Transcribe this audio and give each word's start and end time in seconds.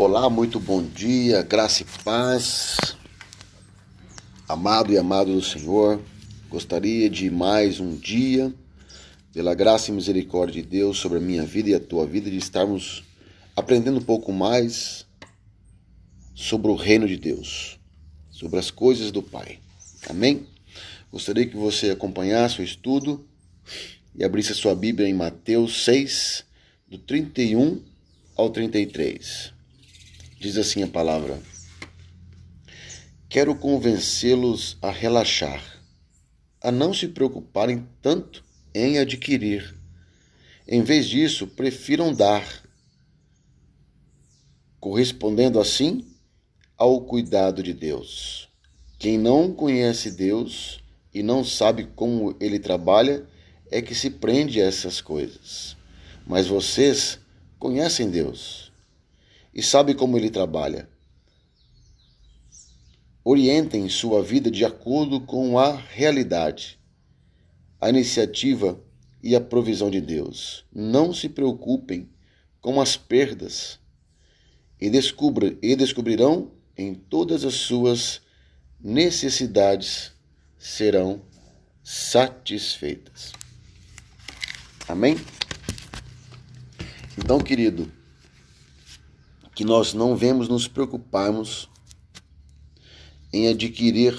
Olá, 0.00 0.30
muito 0.30 0.60
bom 0.60 0.80
dia, 0.80 1.42
graça 1.42 1.82
e 1.82 1.86
paz. 2.04 2.76
Amado 4.48 4.92
e 4.92 4.96
amado 4.96 5.34
do 5.34 5.42
Senhor, 5.42 6.00
gostaria 6.48 7.10
de 7.10 7.28
mais 7.28 7.80
um 7.80 7.96
dia, 7.96 8.54
pela 9.32 9.56
graça 9.56 9.90
e 9.90 9.92
misericórdia 9.92 10.62
de 10.62 10.68
Deus 10.68 10.98
sobre 10.98 11.18
a 11.18 11.20
minha 11.20 11.44
vida 11.44 11.70
e 11.70 11.74
a 11.74 11.80
tua 11.80 12.06
vida, 12.06 12.30
de 12.30 12.36
estarmos 12.36 13.02
aprendendo 13.56 13.98
um 13.98 14.04
pouco 14.04 14.32
mais 14.32 15.04
sobre 16.32 16.70
o 16.70 16.76
reino 16.76 17.08
de 17.08 17.16
Deus, 17.16 17.76
sobre 18.30 18.60
as 18.60 18.70
coisas 18.70 19.10
do 19.10 19.20
Pai. 19.20 19.58
Amém? 20.08 20.46
Gostaria 21.10 21.44
que 21.44 21.56
você 21.56 21.90
acompanhasse 21.90 22.60
o 22.60 22.64
estudo 22.64 23.26
e 24.14 24.22
abrisse 24.22 24.52
a 24.52 24.54
sua 24.54 24.76
Bíblia 24.76 25.08
em 25.08 25.14
Mateus 25.14 25.84
6, 25.84 26.44
do 26.88 26.98
31 26.98 27.82
ao 28.36 28.48
33. 28.50 29.57
Diz 30.38 30.56
assim 30.56 30.84
a 30.84 30.86
palavra: 30.86 31.42
Quero 33.28 33.56
convencê-los 33.56 34.78
a 34.80 34.88
relaxar, 34.88 35.60
a 36.62 36.70
não 36.70 36.94
se 36.94 37.08
preocuparem 37.08 37.88
tanto 38.00 38.44
em 38.72 38.98
adquirir. 38.98 39.74
Em 40.68 40.80
vez 40.82 41.08
disso, 41.08 41.44
prefiram 41.48 42.14
dar, 42.14 42.62
correspondendo 44.78 45.58
assim 45.58 46.06
ao 46.76 47.00
cuidado 47.00 47.60
de 47.60 47.74
Deus. 47.74 48.48
Quem 48.96 49.18
não 49.18 49.52
conhece 49.52 50.12
Deus 50.12 50.78
e 51.12 51.20
não 51.20 51.42
sabe 51.42 51.88
como 51.96 52.36
ele 52.38 52.60
trabalha 52.60 53.26
é 53.72 53.82
que 53.82 53.94
se 53.94 54.08
prende 54.08 54.62
a 54.62 54.66
essas 54.66 55.00
coisas. 55.00 55.76
Mas 56.24 56.46
vocês 56.46 57.18
conhecem 57.58 58.08
Deus 58.08 58.67
e 59.58 59.62
sabem 59.62 59.92
como 59.92 60.16
ele 60.16 60.30
trabalha. 60.30 60.88
Orientem 63.24 63.88
sua 63.88 64.22
vida 64.22 64.52
de 64.52 64.64
acordo 64.64 65.20
com 65.20 65.58
a 65.58 65.74
realidade, 65.74 66.78
a 67.80 67.88
iniciativa 67.88 68.80
e 69.20 69.34
a 69.34 69.40
provisão 69.40 69.90
de 69.90 70.00
Deus. 70.00 70.64
Não 70.72 71.12
se 71.12 71.28
preocupem 71.28 72.08
com 72.60 72.80
as 72.80 72.96
perdas 72.96 73.80
e, 74.80 74.88
descubra, 74.88 75.58
e 75.60 75.74
descobrirão 75.74 76.52
em 76.76 76.94
todas 76.94 77.44
as 77.44 77.54
suas 77.54 78.20
necessidades 78.78 80.12
serão 80.56 81.20
satisfeitas. 81.82 83.32
Amém? 84.86 85.16
Então, 87.18 87.40
querido, 87.40 87.97
que 89.58 89.64
nós 89.64 89.92
não 89.92 90.14
vemos 90.14 90.48
nos 90.48 90.68
preocuparmos 90.68 91.68
em 93.32 93.48
adquirir 93.48 94.16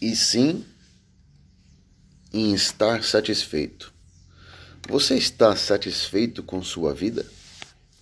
e 0.00 0.16
sim 0.16 0.64
em 2.32 2.54
estar 2.54 3.04
satisfeito. 3.04 3.92
Você 4.88 5.14
está 5.16 5.54
satisfeito 5.56 6.42
com 6.42 6.62
sua 6.62 6.94
vida? 6.94 7.26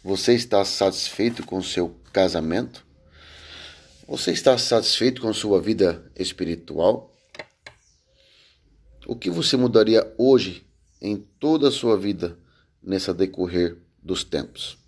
Você 0.05 0.35
está 0.35 0.65
satisfeito 0.65 1.45
com 1.45 1.61
seu 1.61 2.01
casamento? 2.13 2.87
Você 4.07 4.31
está 4.31 4.57
satisfeito 4.57 5.23
com 5.23 5.35
sua 5.35 5.61
vida 5.61 6.09
espiritual? 6.15 7.13
O 9.09 9.17
que 9.17 9.29
você 9.29 9.57
mudaria 9.57 10.15
hoje 10.17 10.65
em 11.03 11.17
toda 11.17 11.67
a 11.67 11.73
sua 11.73 11.99
vida 11.99 12.39
nessa 12.81 13.13
decorrer 13.13 13.85
dos 14.07 14.23
tempos? 14.23 14.79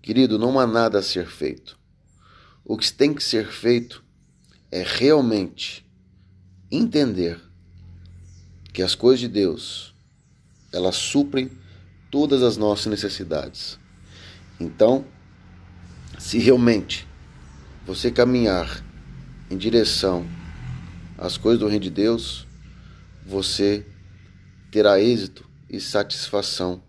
Querido, 0.00 0.38
não 0.38 0.58
há 0.58 0.66
nada 0.66 0.98
a 0.98 1.02
ser 1.02 1.26
feito. 1.26 1.78
O 2.64 2.76
que 2.76 2.90
tem 2.90 3.12
que 3.12 3.22
ser 3.22 3.46
feito 3.46 4.02
é 4.72 4.82
realmente 4.82 5.86
entender 6.70 7.38
que 8.72 8.82
as 8.82 8.94
coisas 8.94 9.20
de 9.20 9.28
Deus, 9.28 9.94
elas 10.72 10.96
suprem 10.96 11.50
todas 12.10 12.42
as 12.42 12.56
nossas 12.56 12.86
necessidades. 12.86 13.78
Então, 14.58 15.04
se 16.18 16.38
realmente 16.38 17.06
você 17.86 18.10
caminhar 18.10 18.82
em 19.50 19.56
direção 19.56 20.26
às 21.16 21.36
coisas 21.36 21.60
do 21.60 21.68
reino 21.68 21.84
de 21.84 21.90
Deus, 21.90 22.46
você 23.26 23.86
terá 24.70 25.00
êxito 25.00 25.48
e 25.68 25.80
satisfação 25.80 26.82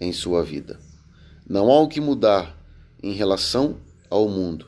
em 0.00 0.12
sua 0.12 0.44
vida. 0.44 0.78
Não 1.48 1.70
há 1.70 1.80
o 1.80 1.88
que 1.88 2.00
mudar 2.00 2.56
em 3.02 3.12
relação 3.12 3.78
ao 4.10 4.28
mundo, 4.28 4.66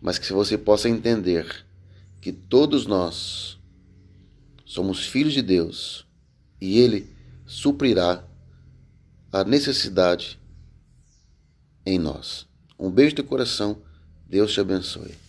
mas 0.00 0.18
que 0.18 0.32
você 0.32 0.56
possa 0.56 0.88
entender 0.88 1.64
que 2.20 2.32
todos 2.32 2.86
nós 2.86 3.58
somos 4.64 5.06
filhos 5.06 5.32
de 5.32 5.42
Deus 5.42 6.06
e 6.60 6.78
Ele 6.78 7.08
suprirá 7.46 8.24
a 9.32 9.44
necessidade 9.44 10.38
em 11.84 11.98
nós. 11.98 12.46
Um 12.78 12.90
beijo 12.90 13.16
de 13.16 13.22
coração. 13.22 13.82
Deus 14.26 14.52
te 14.52 14.60
abençoe. 14.60 15.23